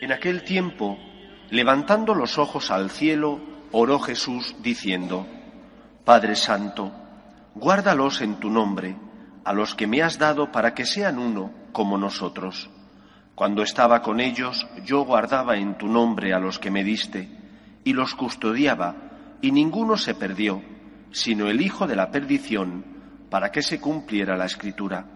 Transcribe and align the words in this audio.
En 0.00 0.10
aquel 0.10 0.42
tiempo, 0.42 0.98
levantando 1.50 2.14
los 2.14 2.38
ojos 2.38 2.70
al 2.70 2.90
cielo, 2.90 3.40
oró 3.72 3.98
Jesús 3.98 4.56
diciendo, 4.62 5.26
Padre 6.06 6.34
Santo, 6.34 6.92
guárdalos 7.54 8.22
en 8.22 8.40
tu 8.40 8.48
nombre, 8.48 8.96
a 9.44 9.52
los 9.52 9.74
que 9.74 9.86
me 9.86 10.00
has 10.02 10.18
dado 10.18 10.50
para 10.50 10.72
que 10.72 10.86
sean 10.86 11.18
uno 11.18 11.52
como 11.72 11.98
nosotros. 11.98 12.70
Cuando 13.34 13.62
estaba 13.62 14.02
con 14.02 14.20
ellos, 14.20 14.66
yo 14.84 15.04
guardaba 15.04 15.56
en 15.56 15.78
tu 15.78 15.88
nombre 15.88 16.34
a 16.34 16.38
los 16.38 16.58
que 16.58 16.70
me 16.70 16.84
diste, 16.84 17.28
y 17.82 17.92
los 17.94 18.14
custodiaba, 18.14 18.94
y 19.40 19.52
ninguno 19.52 19.96
se 19.96 20.14
perdió, 20.14 20.62
sino 21.10 21.48
el 21.48 21.60
Hijo 21.60 21.86
de 21.86 21.96
la 21.96 22.10
perdición, 22.10 22.84
para 23.30 23.50
que 23.50 23.62
se 23.62 23.80
cumpliera 23.80 24.36
la 24.36 24.44
Escritura. 24.44 25.06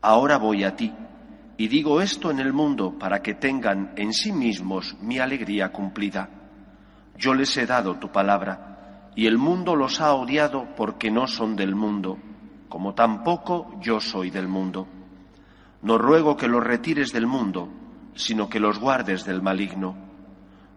Ahora 0.00 0.38
voy 0.38 0.62
a 0.62 0.76
ti, 0.76 0.92
y 1.58 1.68
digo 1.68 2.00
esto 2.00 2.30
en 2.30 2.38
el 2.38 2.52
mundo 2.52 2.98
para 2.98 3.22
que 3.22 3.34
tengan 3.34 3.92
en 3.96 4.12
sí 4.12 4.30
mismos 4.30 4.96
mi 5.00 5.18
alegría 5.18 5.72
cumplida. 5.72 6.28
Yo 7.16 7.34
les 7.34 7.56
he 7.56 7.66
dado 7.66 7.96
tu 7.96 8.12
palabra, 8.12 9.10
y 9.16 9.26
el 9.26 9.38
mundo 9.38 9.74
los 9.74 10.00
ha 10.00 10.14
odiado 10.14 10.68
porque 10.76 11.10
no 11.10 11.26
son 11.26 11.56
del 11.56 11.74
mundo, 11.74 12.18
como 12.68 12.94
tampoco 12.94 13.80
yo 13.80 13.98
soy 14.00 14.30
del 14.30 14.46
mundo. 14.46 14.86
No 15.82 15.98
ruego 15.98 16.36
que 16.36 16.48
los 16.48 16.64
retires 16.64 17.12
del 17.12 17.26
mundo, 17.26 17.68
sino 18.14 18.48
que 18.48 18.60
los 18.60 18.78
guardes 18.78 19.24
del 19.24 19.42
maligno. 19.42 19.94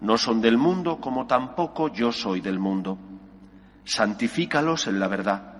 No 0.01 0.17
son 0.17 0.41
del 0.41 0.57
mundo 0.57 0.99
como 0.99 1.27
tampoco 1.27 1.91
yo 1.91 2.11
soy 2.11 2.41
del 2.41 2.59
mundo. 2.59 2.97
Santifícalos 3.83 4.87
en 4.87 4.99
la 4.99 5.07
verdad. 5.07 5.53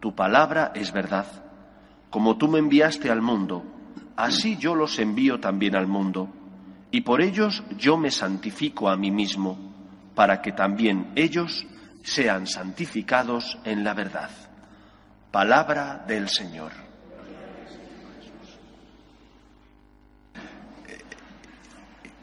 Tu 0.00 0.14
palabra 0.14 0.72
es 0.74 0.92
verdad. 0.92 1.26
Como 2.10 2.36
tú 2.36 2.48
me 2.48 2.58
enviaste 2.58 3.10
al 3.10 3.22
mundo, 3.22 3.64
así 4.16 4.56
yo 4.56 4.74
los 4.74 4.98
envío 4.98 5.40
también 5.40 5.76
al 5.76 5.86
mundo. 5.86 6.28
Y 6.90 7.02
por 7.02 7.20
ellos 7.20 7.62
yo 7.76 7.96
me 7.96 8.10
santifico 8.10 8.88
a 8.88 8.96
mí 8.96 9.10
mismo, 9.10 9.58
para 10.14 10.40
que 10.40 10.52
también 10.52 11.12
ellos 11.16 11.66
sean 12.02 12.46
santificados 12.46 13.58
en 13.64 13.84
la 13.84 13.92
verdad. 13.92 14.30
Palabra 15.30 16.04
del 16.06 16.28
Señor. 16.28 16.85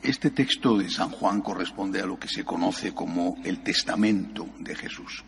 Este 0.04 0.32
texto 0.32 0.78
de 0.78 0.90
San 0.90 1.12
Juan 1.12 1.40
corresponde 1.40 2.02
a 2.02 2.06
lo 2.06 2.20
que 2.20 2.28
se 2.28 2.44
conoce 2.44 2.94
como 2.94 3.38
el 3.46 3.64
testamento 3.64 4.50
de 4.60 4.76
Jesús. 4.76 5.24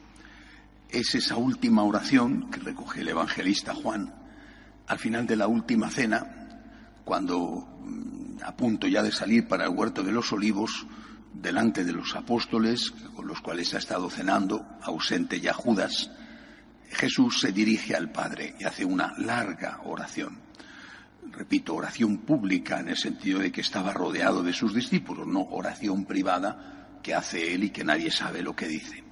Es 0.89 1.15
esa 1.15 1.37
última 1.37 1.83
oración 1.83 2.49
que 2.51 2.59
recoge 2.59 2.99
el 2.99 3.07
evangelista 3.07 3.73
Juan 3.73 4.13
al 4.87 4.99
final 4.99 5.25
de 5.25 5.37
la 5.37 5.47
última 5.47 5.89
cena, 5.89 6.59
cuando 7.05 7.79
mm, 7.85 8.43
a 8.43 8.53
punto 8.57 8.85
ya 8.87 9.01
de 9.01 9.13
salir 9.13 9.47
para 9.47 9.63
el 9.63 9.69
huerto 9.69 10.03
de 10.03 10.11
los 10.11 10.33
olivos, 10.33 10.85
delante 11.33 11.85
de 11.85 11.93
los 11.93 12.13
apóstoles 12.13 12.91
con 13.15 13.27
los 13.27 13.39
cuales 13.39 13.73
ha 13.75 13.77
estado 13.77 14.09
cenando, 14.09 14.67
ausente 14.81 15.39
ya 15.39 15.53
Judas, 15.53 16.11
Jesús 16.89 17.39
se 17.39 17.53
dirige 17.53 17.95
al 17.95 18.11
Padre 18.11 18.55
y 18.59 18.65
hace 18.65 18.83
una 18.83 19.13
larga 19.19 19.79
oración 19.85 20.43
repito, 21.31 21.75
oración 21.75 22.19
pública 22.19 22.79
en 22.79 22.89
el 22.89 22.97
sentido 22.97 23.39
de 23.39 23.51
que 23.51 23.61
estaba 23.61 23.93
rodeado 23.93 24.43
de 24.43 24.53
sus 24.53 24.73
discípulos, 24.73 25.27
no 25.27 25.41
oración 25.41 26.05
privada 26.05 26.99
que 27.03 27.13
hace 27.13 27.53
él 27.53 27.65
y 27.65 27.69
que 27.69 27.83
nadie 27.83 28.11
sabe 28.11 28.41
lo 28.41 28.55
que 28.55 28.67
dice. 28.67 29.03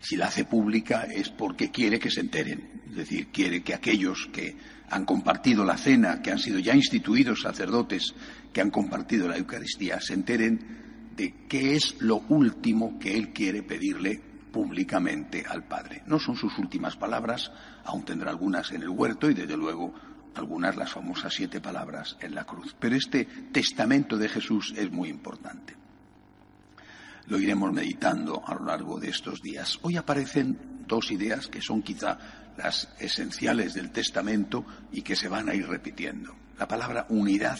Si 0.00 0.16
la 0.16 0.26
hace 0.26 0.44
pública 0.44 1.02
es 1.02 1.30
porque 1.30 1.70
quiere 1.70 1.98
que 1.98 2.10
se 2.10 2.20
enteren, 2.20 2.82
es 2.90 2.96
decir, 2.96 3.28
quiere 3.28 3.62
que 3.62 3.74
aquellos 3.74 4.28
que 4.32 4.56
han 4.90 5.04
compartido 5.04 5.64
la 5.64 5.76
cena, 5.76 6.22
que 6.22 6.30
han 6.30 6.38
sido 6.38 6.58
ya 6.58 6.74
instituidos 6.74 7.42
sacerdotes, 7.42 8.14
que 8.52 8.60
han 8.60 8.70
compartido 8.70 9.28
la 9.28 9.36
Eucaristía, 9.36 10.00
se 10.00 10.14
enteren 10.14 11.12
de 11.16 11.46
qué 11.48 11.76
es 11.76 11.96
lo 12.00 12.18
último 12.28 12.98
que 12.98 13.16
él 13.16 13.32
quiere 13.32 13.62
pedirle 13.62 14.20
públicamente 14.52 15.44
al 15.46 15.64
Padre. 15.64 16.02
No 16.06 16.18
son 16.18 16.36
sus 16.36 16.58
últimas 16.58 16.96
palabras, 16.96 17.50
aún 17.84 18.04
tendrá 18.04 18.30
algunas 18.30 18.72
en 18.72 18.82
el 18.82 18.88
huerto 18.88 19.30
y 19.30 19.34
desde 19.34 19.56
luego 19.56 19.92
algunas 20.36 20.76
las 20.76 20.92
famosas 20.92 21.34
siete 21.34 21.60
palabras 21.60 22.16
en 22.20 22.34
la 22.34 22.44
cruz. 22.44 22.74
Pero 22.78 22.96
este 22.96 23.24
testamento 23.52 24.16
de 24.16 24.28
Jesús 24.28 24.72
es 24.76 24.90
muy 24.90 25.08
importante. 25.08 25.74
Lo 27.26 27.40
iremos 27.40 27.72
meditando 27.72 28.42
a 28.46 28.54
lo 28.54 28.64
largo 28.64 29.00
de 29.00 29.10
estos 29.10 29.42
días. 29.42 29.78
Hoy 29.82 29.96
aparecen 29.96 30.84
dos 30.86 31.10
ideas 31.10 31.48
que 31.48 31.60
son 31.60 31.82
quizá 31.82 32.18
las 32.56 32.88
esenciales 32.98 33.74
del 33.74 33.90
testamento 33.90 34.64
y 34.92 35.02
que 35.02 35.16
se 35.16 35.28
van 35.28 35.48
a 35.48 35.54
ir 35.54 35.66
repitiendo. 35.66 36.34
La 36.58 36.68
palabra 36.68 37.06
unidad 37.08 37.58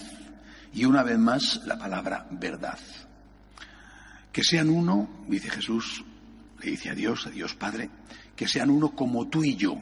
y 0.73 0.85
una 0.85 1.03
vez 1.03 1.19
más 1.19 1.63
la 1.67 1.79
palabra 1.79 2.27
verdad. 2.31 2.79
Que 4.33 4.45
sean 4.45 4.71
uno, 4.71 5.25
dice 5.29 5.51
Jesús, 5.51 6.05
le 6.63 6.71
dice 6.71 6.91
a 6.91 6.95
Dios, 6.95 7.27
a 7.27 7.31
Dios 7.31 7.55
Padre, 7.55 7.91
que 8.37 8.47
sean 8.47 8.71
uno 8.71 8.95
como 8.95 9.29
tú 9.29 9.43
y 9.43 9.57
yo 9.57 9.81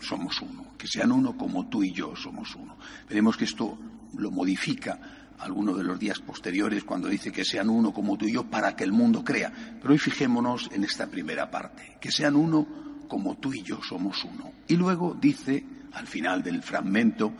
somos 0.00 0.40
uno 0.40 0.70
que 0.80 0.86
sean 0.86 1.12
uno 1.12 1.36
como 1.36 1.68
tú 1.68 1.84
y 1.84 1.92
yo 1.92 2.16
somos 2.16 2.54
uno. 2.54 2.76
Veremos 3.06 3.36
que 3.36 3.44
esto 3.44 3.78
lo 4.16 4.30
modifica 4.30 4.98
alguno 5.38 5.74
de 5.74 5.84
los 5.84 5.98
días 5.98 6.18
posteriores 6.20 6.84
cuando 6.84 7.08
dice 7.08 7.30
que 7.30 7.44
sean 7.44 7.68
uno 7.68 7.92
como 7.92 8.16
tú 8.16 8.26
y 8.26 8.32
yo 8.32 8.44
para 8.44 8.74
que 8.74 8.84
el 8.84 8.92
mundo 8.92 9.22
crea. 9.22 9.52
Pero 9.78 9.92
hoy 9.92 9.98
fijémonos 9.98 10.70
en 10.72 10.84
esta 10.84 11.06
primera 11.06 11.50
parte, 11.50 11.98
que 12.00 12.10
sean 12.10 12.34
uno 12.34 12.66
como 13.08 13.36
tú 13.36 13.52
y 13.52 13.62
yo 13.62 13.82
somos 13.82 14.24
uno. 14.24 14.52
Y 14.68 14.76
luego 14.76 15.16
dice, 15.20 15.64
al 15.92 16.06
final 16.06 16.42
del 16.42 16.62
fragmento 16.62 17.34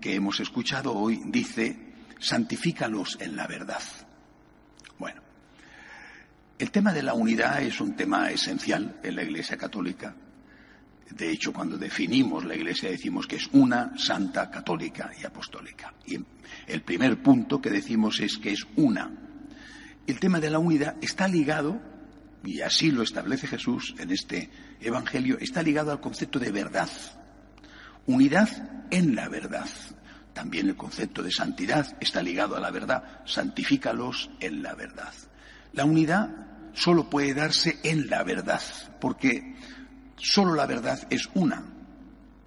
que 0.00 0.14
hemos 0.14 0.40
escuchado 0.40 0.94
hoy, 0.94 1.20
dice, 1.26 1.94
santifícalos 2.18 3.18
en 3.20 3.36
la 3.36 3.46
verdad. 3.46 3.82
Bueno, 4.98 5.20
el 6.58 6.70
tema 6.70 6.94
de 6.94 7.02
la 7.02 7.12
unidad 7.12 7.60
es 7.60 7.78
un 7.78 7.94
tema 7.94 8.30
esencial 8.30 9.00
en 9.02 9.16
la 9.16 9.22
Iglesia 9.22 9.58
Católica 9.58 10.14
de 11.10 11.30
hecho, 11.30 11.52
cuando 11.52 11.78
definimos 11.78 12.44
la 12.44 12.56
Iglesia 12.56 12.90
decimos 12.90 13.26
que 13.26 13.36
es 13.36 13.48
una 13.52 13.96
santa 13.96 14.50
católica 14.50 15.10
y 15.20 15.24
apostólica. 15.24 15.94
Y 16.04 16.18
el 16.66 16.82
primer 16.82 17.22
punto 17.22 17.60
que 17.60 17.70
decimos 17.70 18.20
es 18.20 18.38
que 18.38 18.52
es 18.52 18.66
una. 18.76 19.10
El 20.06 20.18
tema 20.18 20.40
de 20.40 20.50
la 20.50 20.58
unidad 20.58 20.96
está 21.00 21.28
ligado, 21.28 21.80
y 22.44 22.60
así 22.60 22.90
lo 22.90 23.02
establece 23.02 23.46
Jesús 23.46 23.94
en 23.98 24.10
este 24.10 24.50
Evangelio, 24.80 25.38
está 25.40 25.62
ligado 25.62 25.90
al 25.90 26.00
concepto 26.00 26.38
de 26.38 26.50
verdad. 26.50 26.90
Unidad 28.06 28.86
en 28.90 29.14
la 29.14 29.28
verdad. 29.28 29.68
También 30.32 30.68
el 30.68 30.76
concepto 30.76 31.22
de 31.22 31.32
santidad 31.32 31.96
está 32.00 32.22
ligado 32.22 32.56
a 32.56 32.60
la 32.60 32.70
verdad. 32.70 33.22
Santifícalos 33.24 34.30
en 34.40 34.62
la 34.62 34.74
verdad. 34.74 35.12
La 35.72 35.84
unidad 35.84 36.28
solo 36.74 37.08
puede 37.08 37.32
darse 37.32 37.78
en 37.82 38.08
la 38.08 38.22
verdad, 38.22 38.60
porque 39.00 39.56
Solo 40.16 40.54
la 40.54 40.66
verdad 40.66 41.06
es 41.10 41.28
una. 41.34 41.62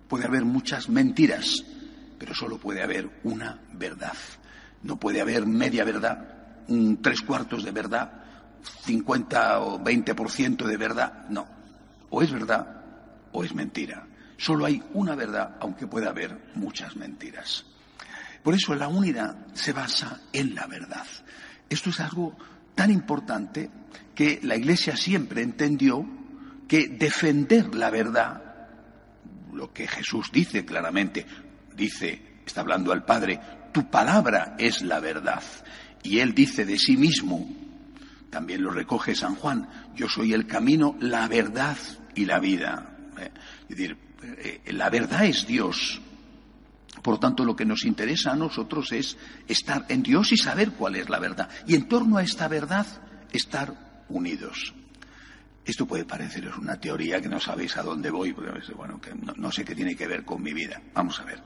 Puede 0.07 0.25
haber 0.25 0.43
muchas 0.43 0.89
mentiras, 0.89 1.63
pero 2.17 2.33
solo 2.33 2.57
puede 2.57 2.81
haber 2.81 3.21
una 3.23 3.61
verdad. 3.73 4.15
No 4.83 4.99
puede 4.99 5.21
haber 5.21 5.45
media 5.45 5.83
verdad, 5.83 6.63
un 6.67 7.01
tres 7.01 7.21
cuartos 7.21 7.63
de 7.63 7.71
verdad, 7.71 8.11
cincuenta 8.83 9.59
o 9.59 9.79
veinte 9.79 10.15
por 10.15 10.31
ciento 10.31 10.67
de 10.67 10.77
verdad. 10.77 11.27
No. 11.29 11.47
O 12.09 12.21
es 12.21 12.31
verdad 12.31 12.83
o 13.31 13.43
es 13.43 13.53
mentira. 13.53 14.07
Solo 14.37 14.65
hay 14.65 14.81
una 14.93 15.15
verdad, 15.15 15.57
aunque 15.59 15.85
pueda 15.85 16.09
haber 16.09 16.51
muchas 16.55 16.95
mentiras. 16.95 17.65
Por 18.41 18.55
eso 18.55 18.73
la 18.73 18.87
unidad 18.87 19.35
se 19.53 19.73
basa 19.73 20.21
en 20.31 20.55
la 20.55 20.65
verdad. 20.65 21.05
Esto 21.69 21.89
es 21.89 21.99
algo 21.99 22.37
tan 22.73 22.89
importante 22.89 23.69
que 24.15 24.39
la 24.41 24.55
Iglesia 24.55 24.95
siempre 24.95 25.41
entendió 25.41 26.18
que 26.69 26.87
defender 26.87 27.73
la 27.73 27.89
verdad, 27.89 28.41
lo 29.51 29.73
que 29.73 29.87
Jesús 29.87 30.31
dice 30.31 30.63
claramente, 30.63 31.25
dice, 31.75 32.41
está 32.45 32.61
hablando 32.61 32.93
al 32.93 33.03
Padre, 33.03 33.39
tu 33.73 33.89
palabra 33.89 34.55
es 34.59 34.83
la 34.83 34.99
verdad. 34.99 35.43
Y 36.03 36.19
él 36.19 36.33
dice 36.35 36.65
de 36.65 36.77
sí 36.77 36.95
mismo, 36.95 37.49
también 38.29 38.61
lo 38.61 38.69
recoge 38.69 39.15
San 39.15 39.35
Juan, 39.35 39.67
yo 39.95 40.07
soy 40.07 40.33
el 40.33 40.45
camino, 40.45 40.95
la 41.01 41.27
verdad 41.27 41.75
y 42.13 42.25
la 42.25 42.39
vida. 42.39 42.95
Eh, 43.17 43.31
es 43.63 43.69
decir, 43.69 43.97
eh, 44.21 44.61
la 44.67 44.91
verdad 44.91 45.25
es 45.25 45.47
Dios. 45.47 45.99
Por 47.01 47.19
tanto, 47.19 47.43
lo 47.45 47.55
que 47.55 47.65
nos 47.65 47.83
interesa 47.83 48.33
a 48.33 48.35
nosotros 48.35 48.91
es 48.91 49.17
estar 49.47 49.85
en 49.89 50.03
Dios 50.03 50.31
y 50.33 50.37
saber 50.37 50.71
cuál 50.73 50.97
es 50.97 51.09
la 51.09 51.17
verdad. 51.17 51.49
Y 51.65 51.73
en 51.73 51.87
torno 51.87 52.17
a 52.17 52.23
esta 52.23 52.47
verdad, 52.47 52.85
estar 53.31 54.05
unidos. 54.09 54.75
Esto 55.69 55.85
puede 55.85 56.05
pareceros 56.05 56.57
una 56.57 56.79
teoría 56.79 57.21
que 57.21 57.29
no 57.29 57.39
sabéis 57.39 57.77
a 57.77 57.83
dónde 57.83 58.09
voy, 58.09 58.33
porque 58.33 58.51
bueno, 58.73 58.99
que 58.99 59.13
no, 59.13 59.51
sé 59.51 59.63
qué 59.63 59.75
tiene 59.75 59.95
que 59.95 60.07
ver 60.07 60.25
con 60.25 60.41
mi 60.41 60.53
vida. 60.53 60.81
Vamos 60.93 61.19
a 61.19 61.25
ver. 61.25 61.41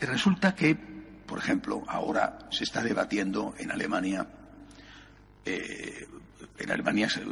Resulta 0.00 0.54
que, 0.54 0.74
por 0.74 1.38
ejemplo, 1.38 1.84
ahora 1.86 2.38
se 2.50 2.64
está 2.64 2.82
debatiendo 2.82 3.54
en 3.58 3.70
Alemania 3.70 4.26
eh, 5.44 6.06
en 6.58 6.70
Alemania 6.70 7.08
se, 7.08 7.22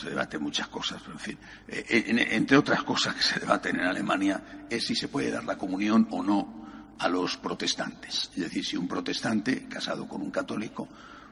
se 0.00 0.10
debaten 0.10 0.42
muchas 0.42 0.68
cosas, 0.68 1.00
pero 1.02 1.12
en 1.14 1.20
fin, 1.20 1.38
eh, 1.68 2.04
en- 2.08 2.18
entre 2.18 2.56
otras 2.56 2.82
cosas 2.82 3.14
que 3.14 3.22
se 3.22 3.40
debaten 3.40 3.76
en 3.76 3.86
Alemania 3.86 4.66
es 4.68 4.86
si 4.86 4.94
se 4.96 5.08
puede 5.08 5.30
dar 5.30 5.44
la 5.44 5.56
comunión 5.56 6.08
o 6.10 6.22
no 6.22 6.94
a 6.98 7.08
los 7.08 7.36
protestantes. 7.36 8.30
Es 8.34 8.42
decir, 8.42 8.64
si 8.64 8.76
un 8.76 8.88
protestante 8.88 9.66
casado 9.68 10.06
con 10.08 10.20
un 10.22 10.30
católico 10.30 10.88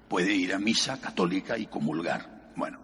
puede 0.08 0.32
ir 0.32 0.54
a 0.54 0.58
misa 0.58 1.00
católica 1.00 1.58
y 1.58 1.66
comulgar. 1.66 2.52
Bueno, 2.56 2.78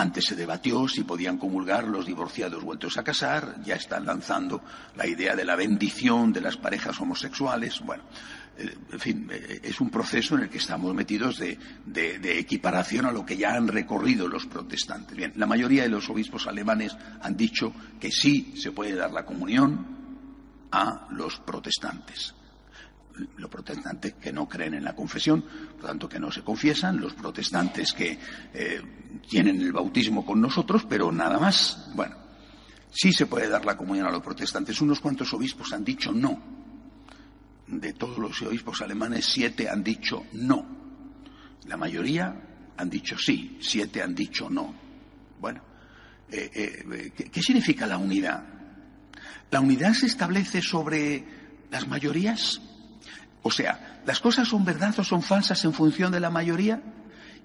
antes 0.00 0.24
se 0.26 0.36
debatió 0.36 0.86
si 0.88 1.04
podían 1.04 1.38
comulgar 1.38 1.84
los 1.84 2.06
divorciados 2.06 2.62
vueltos 2.62 2.96
a 2.98 3.02
casar, 3.04 3.56
ya 3.64 3.74
están 3.74 4.06
lanzando 4.06 4.62
la 4.96 5.06
idea 5.06 5.34
de 5.34 5.44
la 5.44 5.56
bendición 5.56 6.32
de 6.32 6.40
las 6.40 6.56
parejas 6.56 7.00
homosexuales. 7.00 7.80
Bueno, 7.80 8.04
eh, 8.56 8.74
en 8.92 9.00
fin, 9.00 9.28
eh, 9.30 9.60
es 9.62 9.80
un 9.80 9.90
proceso 9.90 10.36
en 10.36 10.42
el 10.42 10.48
que 10.48 10.58
estamos 10.58 10.94
metidos 10.94 11.38
de, 11.38 11.58
de- 11.84 12.38
equiparación 12.38 13.06
a 13.06 13.12
lo 13.12 13.26
que 13.26 13.36
ya 13.36 13.54
han 13.54 13.68
recorrido 13.68 14.28
los 14.28 14.46
protestantes. 14.46 15.16
Bien, 15.16 15.32
la 15.36 15.46
mayoría 15.46 15.82
de 15.82 15.88
los 15.88 16.08
obispos 16.08 16.46
alemanes 16.46 16.96
han 17.20 17.36
dicho 17.36 17.72
que 18.00 18.10
sí 18.10 18.54
se 18.56 18.72
puede 18.72 18.94
dar 18.94 19.10
la 19.12 19.24
comunión 19.24 19.86
a 20.70 21.08
los 21.10 21.38
protestantes 21.40 22.34
los 23.36 23.50
protestantes 23.50 24.14
que 24.14 24.32
no 24.32 24.48
creen 24.48 24.74
en 24.74 24.84
la 24.84 24.94
confesión, 24.94 25.42
por 25.76 25.86
tanto 25.86 26.08
que 26.08 26.18
no 26.18 26.30
se 26.30 26.42
confiesan, 26.42 27.00
los 27.00 27.14
protestantes 27.14 27.92
que 27.92 28.18
eh, 28.54 28.82
tienen 29.28 29.60
el 29.60 29.72
bautismo 29.72 30.24
con 30.24 30.40
nosotros, 30.40 30.86
pero 30.88 31.10
nada 31.12 31.38
más. 31.38 31.90
Bueno, 31.94 32.16
sí 32.90 33.12
se 33.12 33.26
puede 33.26 33.48
dar 33.48 33.64
la 33.64 33.76
comunión 33.76 34.06
a 34.06 34.10
los 34.10 34.22
protestantes. 34.22 34.80
Unos 34.80 35.00
cuantos 35.00 35.32
obispos 35.32 35.72
han 35.72 35.84
dicho 35.84 36.12
no. 36.12 36.58
De 37.66 37.92
todos 37.92 38.18
los 38.18 38.40
obispos 38.42 38.80
alemanes, 38.80 39.26
siete 39.26 39.68
han 39.68 39.82
dicho 39.82 40.24
no. 40.32 40.66
La 41.66 41.76
mayoría 41.76 42.34
han 42.76 42.88
dicho 42.88 43.18
sí, 43.18 43.58
siete 43.60 44.02
han 44.02 44.14
dicho 44.14 44.48
no. 44.48 44.74
Bueno, 45.40 45.62
eh, 46.30 46.50
eh, 46.54 47.12
¿qué, 47.14 47.24
qué 47.24 47.42
significa 47.42 47.86
la 47.86 47.98
unidad? 47.98 48.44
¿La 49.50 49.60
unidad 49.60 49.92
se 49.92 50.06
establece 50.06 50.62
sobre 50.62 51.24
las 51.70 51.86
mayorías? 51.86 52.60
O 53.42 53.50
sea, 53.50 54.00
¿las 54.04 54.20
cosas 54.20 54.48
son 54.48 54.64
verdad 54.64 54.94
o 54.98 55.04
son 55.04 55.22
falsas 55.22 55.64
en 55.64 55.72
función 55.72 56.12
de 56.12 56.20
la 56.20 56.30
mayoría? 56.30 56.82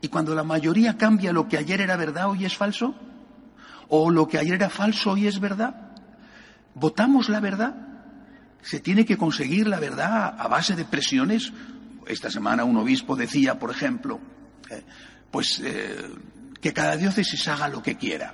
¿Y 0.01 0.09
cuando 0.09 0.35
la 0.35 0.43
mayoría 0.43 0.97
cambia 0.97 1.31
lo 1.31 1.47
que 1.47 1.57
ayer 1.57 1.81
era 1.81 1.95
verdad 1.95 2.29
hoy 2.29 2.45
es 2.45 2.57
falso? 2.57 2.95
¿O 3.89 4.09
lo 4.09 4.27
que 4.27 4.37
ayer 4.37 4.55
era 4.55 4.69
falso 4.69 5.11
hoy 5.11 5.27
es 5.27 5.39
verdad? 5.39 5.91
¿Votamos 6.75 7.29
la 7.29 7.39
verdad? 7.39 7.75
¿Se 8.61 8.79
tiene 8.79 9.05
que 9.05 9.17
conseguir 9.17 9.67
la 9.67 9.79
verdad 9.79 10.35
a 10.37 10.47
base 10.47 10.75
de 10.75 10.85
presiones? 10.85 11.53
Esta 12.07 12.29
semana 12.29 12.63
un 12.63 12.77
obispo 12.77 13.15
decía, 13.15 13.59
por 13.59 13.71
ejemplo, 13.71 14.19
eh, 14.69 14.83
pues 15.31 15.61
eh, 15.63 16.09
que 16.59 16.73
cada 16.73 16.97
diócesis 16.97 17.47
haga 17.47 17.67
lo 17.67 17.81
que 17.81 17.95
quiera. 17.95 18.33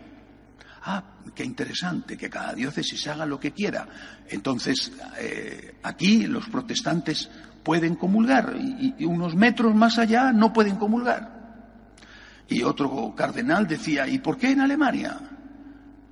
Ah, 0.83 1.03
qué 1.31 1.43
interesante, 1.43 2.17
que 2.17 2.29
cada 2.29 2.53
diócesis 2.53 3.07
haga 3.07 3.25
lo 3.25 3.39
que 3.39 3.51
quiera. 3.51 3.87
Entonces, 4.29 4.91
eh, 5.19 5.75
aquí 5.83 6.27
los 6.27 6.47
protestantes 6.49 7.29
pueden 7.63 7.95
comulgar 7.95 8.55
y, 8.59 8.95
y 8.97 9.05
unos 9.05 9.35
metros 9.35 9.75
más 9.75 9.97
allá 9.97 10.31
no 10.31 10.51
pueden 10.53 10.75
comulgar. 10.77 11.39
Y 12.47 12.63
otro 12.63 13.13
cardenal 13.15 13.67
decía, 13.67 14.07
¿y 14.07 14.19
por 14.19 14.37
qué 14.37 14.51
en 14.51 14.61
Alemania? 14.61 15.19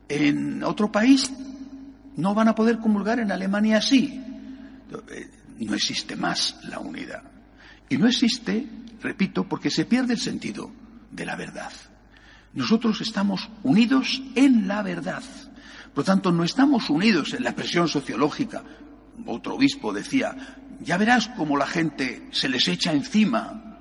En 0.07 0.63
otro 0.63 0.91
país 0.91 1.31
no 2.15 2.33
van 2.33 2.47
a 2.47 2.55
poder 2.55 2.77
comulgar, 2.79 3.19
en 3.19 3.31
Alemania 3.31 3.81
sí. 3.81 4.23
Eh, 5.09 5.31
No 5.59 5.73
existe 5.73 6.15
más 6.15 6.59
la 6.63 6.79
unidad. 6.79 7.23
Y 7.89 7.97
no 7.97 8.07
existe, 8.07 8.67
repito, 9.01 9.47
porque 9.47 9.71
se 9.71 9.85
pierde 9.85 10.13
el 10.13 10.19
sentido 10.19 10.71
de 11.11 11.25
la 11.25 11.35
verdad. 11.35 11.71
Nosotros 12.53 13.01
estamos 13.01 13.49
unidos 13.63 14.21
en 14.35 14.67
la 14.67 14.81
verdad. 14.81 15.23
Por 15.93 16.03
lo 16.03 16.03
tanto, 16.03 16.31
no 16.31 16.43
estamos 16.43 16.89
unidos 16.89 17.33
en 17.33 17.43
la 17.43 17.55
presión 17.55 17.87
sociológica. 17.87 18.63
Otro 19.25 19.55
obispo 19.55 19.93
decía, 19.93 20.35
ya 20.81 20.97
verás 20.97 21.29
cómo 21.29 21.57
la 21.57 21.67
gente 21.67 22.27
se 22.31 22.49
les 22.49 22.67
echa 22.67 22.93
encima 22.93 23.79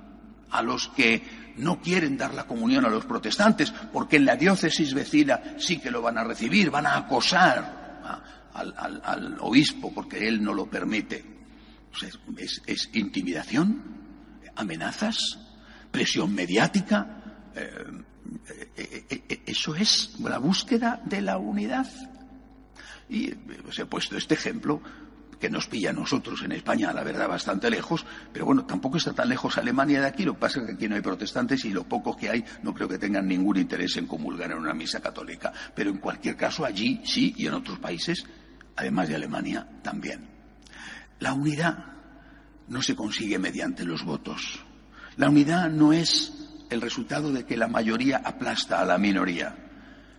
a 0.51 0.63
los 0.63 0.89
que 0.89 1.23
no 1.59 1.81
quieren 1.81 2.17
dar 2.17 2.35
la 2.35 2.45
comunión 2.45 2.85
a 2.85 2.91
los 2.91 3.05
protestantes, 3.05 3.71
porque 3.93 4.17
en 4.17 4.27
la 4.27 4.37
diócesis 4.37 4.95
vecina 4.95 5.41
sí 5.59 5.79
que 5.79 5.91
lo 5.91 6.03
van 6.03 6.19
a 6.19 6.25
recibir, 6.25 6.71
van 6.71 6.87
a 6.87 6.97
acosar 6.97 8.01
al, 8.55 9.37
obispo 9.41 9.93
porque 9.93 10.27
él 10.27 10.43
no 10.43 10.55
lo 10.55 10.67
permite. 10.67 11.25
O 11.93 11.97
sea, 11.99 12.09
es, 12.67 12.91
intimidación, 12.95 13.83
amenazas, 14.55 15.39
presión 15.91 16.35
mediática. 16.35 17.51
eh, 17.55 18.05
eso 19.47 19.75
es 19.75 20.17
la 20.21 20.39
búsqueda 20.39 21.01
de 21.05 21.21
la 21.21 21.39
unidad. 21.39 21.87
Y 23.09 23.31
eh, 23.31 23.39
os 23.69 23.79
he 23.79 23.87
puesto 23.87 24.17
este 24.17 24.35
ejemplo 24.35 24.81
que 25.39 25.51
nos 25.51 25.67
pilla 25.67 25.91
a 25.91 25.93
nosotros 25.93 26.43
en 26.43 26.53
España, 26.53 26.93
la 26.93 27.03
verdad, 27.03 27.29
bastante 27.29 27.69
lejos, 27.69 28.07
pero 28.33 28.47
bueno, 28.47 28.65
tampoco 28.65 28.97
está 28.97 29.13
tan 29.13 29.29
lejos 29.29 29.59
Alemania 29.59 30.01
de 30.01 30.07
aquí, 30.07 30.25
lo 30.25 30.35
que 30.35 30.41
pasa 30.41 30.61
es 30.61 30.67
que 30.67 30.73
aquí 30.73 30.89
no 30.89 30.95
hay 30.95 31.03
protestantes 31.03 31.65
y 31.67 31.71
los 31.71 31.85
pocos 31.85 32.17
que 32.17 32.31
hay 32.31 32.45
no 32.63 32.73
creo 32.73 32.89
que 32.89 32.99
tengan 32.99 33.29
ningún 33.29 33.59
interés 33.59 33.97
en 33.99 34.07
comulgar 34.07 34.51
en 34.51 34.59
una 34.59 34.73
misa 34.73 35.01
católica. 35.01 35.53
Pero 35.75 35.91
en 35.91 35.99
cualquier 35.99 36.37
caso, 36.37 36.65
allí 36.65 37.03
sí 37.05 37.35
y 37.37 37.47
en 37.47 37.55
otros 37.55 37.79
países, 37.79 38.25
además 38.77 39.09
de 39.09 39.17
Alemania, 39.17 39.69
también. 39.83 40.27
La 41.21 41.33
unidad 41.33 41.85
no 42.69 42.83
se 42.83 42.97
consigue 42.97 43.39
mediante 43.39 43.85
los 43.85 44.05
votos. 44.05 44.65
La 45.17 45.29
unidad 45.29 45.71
no 45.71 45.93
es 45.93 46.36
el 46.71 46.81
resultado 46.81 47.33
de 47.33 47.45
que 47.45 47.57
la 47.57 47.69
mayoría 47.69 48.23
aplasta 48.25 48.81
a 48.81 48.85
la 48.85 48.99
minoría. 48.99 49.57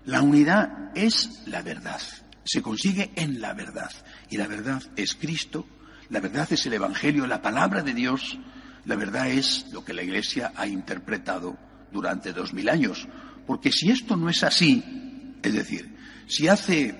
La 0.05 0.21
unidad 0.21 0.91
es 0.95 1.43
la 1.47 1.61
verdad. 1.61 2.01
Se 2.43 2.61
consigue 2.61 3.11
en 3.15 3.41
la 3.41 3.53
verdad. 3.53 3.91
Y 4.29 4.37
la 4.37 4.47
verdad 4.47 4.81
es 4.95 5.15
Cristo, 5.15 5.67
la 6.09 6.19
verdad 6.19 6.47
es 6.51 6.65
el 6.65 6.73
Evangelio, 6.73 7.27
la 7.27 7.41
palabra 7.41 7.83
de 7.83 7.93
Dios, 7.93 8.39
la 8.85 8.95
verdad 8.95 9.27
es 9.27 9.65
lo 9.71 9.83
que 9.83 9.93
la 9.93 10.03
Iglesia 10.03 10.53
ha 10.55 10.65
interpretado 10.65 11.57
durante 11.91 12.31
dos 12.31 12.53
mil 12.53 12.69
años. 12.69 13.07
Porque 13.45 13.71
si 13.71 13.91
esto 13.91 14.15
no 14.15 14.29
es 14.29 14.43
así, 14.43 15.37
es 15.43 15.53
decir, 15.53 15.95
si 16.27 16.47
hace 16.47 16.95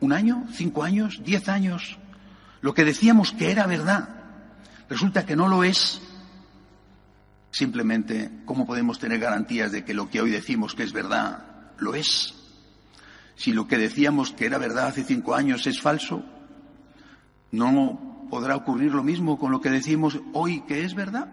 un 0.00 0.12
año, 0.12 0.46
cinco 0.52 0.84
años, 0.84 1.20
diez 1.24 1.48
años, 1.48 1.98
lo 2.60 2.74
que 2.74 2.84
decíamos 2.84 3.32
que 3.32 3.50
era 3.50 3.66
verdad, 3.66 4.08
resulta 4.88 5.26
que 5.26 5.36
no 5.36 5.48
lo 5.48 5.64
es, 5.64 6.00
simplemente, 7.54 8.32
¿cómo 8.46 8.66
podemos 8.66 8.98
tener 8.98 9.20
garantías 9.20 9.70
de 9.70 9.84
que 9.84 9.94
lo 9.94 10.10
que 10.10 10.20
hoy 10.20 10.30
decimos 10.30 10.74
que 10.74 10.82
es 10.82 10.92
verdad, 10.92 11.70
lo 11.78 11.94
es? 11.94 12.34
Si 13.36 13.52
lo 13.52 13.68
que 13.68 13.78
decíamos 13.78 14.32
que 14.32 14.46
era 14.46 14.58
verdad 14.58 14.88
hace 14.88 15.04
cinco 15.04 15.36
años 15.36 15.64
es 15.68 15.80
falso, 15.80 16.24
¿no 17.52 18.26
podrá 18.28 18.56
ocurrir 18.56 18.92
lo 18.92 19.04
mismo 19.04 19.38
con 19.38 19.52
lo 19.52 19.60
que 19.60 19.70
decimos 19.70 20.18
hoy 20.32 20.62
que 20.62 20.84
es 20.84 20.96
verdad? 20.96 21.32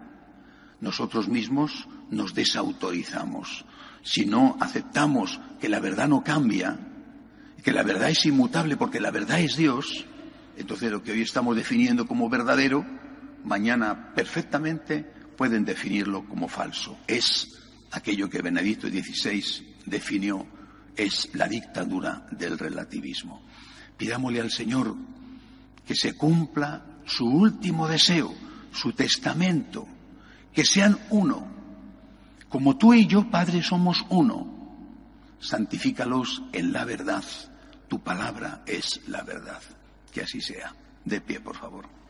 Nosotros 0.80 1.28
mismos 1.28 1.88
nos 2.10 2.34
desautorizamos. 2.34 3.64
Si 4.04 4.24
no 4.24 4.56
aceptamos 4.60 5.40
que 5.60 5.68
la 5.68 5.80
verdad 5.80 6.06
no 6.06 6.22
cambia, 6.22 6.78
que 7.64 7.72
la 7.72 7.82
verdad 7.82 8.10
es 8.10 8.24
inmutable 8.26 8.76
porque 8.76 9.00
la 9.00 9.10
verdad 9.10 9.40
es 9.40 9.56
Dios, 9.56 10.06
entonces 10.56 10.92
lo 10.92 11.02
que 11.02 11.10
hoy 11.10 11.22
estamos 11.22 11.56
definiendo 11.56 12.06
como 12.06 12.28
verdadero, 12.28 12.86
mañana 13.42 14.12
perfectamente 14.14 15.21
pueden 15.42 15.64
definirlo 15.64 16.24
como 16.28 16.46
falso. 16.46 16.96
Es 17.04 17.48
aquello 17.90 18.30
que 18.30 18.42
Benedicto 18.42 18.86
XVI 18.86 19.74
definió, 19.86 20.46
es 20.94 21.30
la 21.34 21.48
dictadura 21.48 22.28
del 22.30 22.56
relativismo. 22.56 23.42
Pidámosle 23.96 24.40
al 24.40 24.52
Señor 24.52 24.94
que 25.84 25.96
se 25.96 26.14
cumpla 26.14 27.00
su 27.04 27.26
último 27.26 27.88
deseo, 27.88 28.32
su 28.72 28.92
testamento, 28.92 29.84
que 30.54 30.64
sean 30.64 30.96
uno. 31.10 31.44
Como 32.48 32.76
tú 32.78 32.94
y 32.94 33.08
yo, 33.08 33.28
Padre, 33.28 33.64
somos 33.64 34.06
uno, 34.10 34.96
santifícalos 35.40 36.40
en 36.52 36.72
la 36.72 36.84
verdad. 36.84 37.24
Tu 37.88 38.00
palabra 38.00 38.62
es 38.64 39.00
la 39.08 39.24
verdad. 39.24 39.60
Que 40.12 40.22
así 40.22 40.40
sea. 40.40 40.72
De 41.04 41.20
pie, 41.20 41.40
por 41.40 41.56
favor. 41.56 42.01